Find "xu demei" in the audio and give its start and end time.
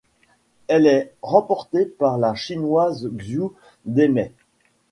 3.15-4.31